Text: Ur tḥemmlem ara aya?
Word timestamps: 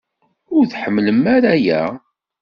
Ur 0.55 0.63
tḥemmlem 0.65 1.21
ara 1.35 1.49
aya? 1.55 1.81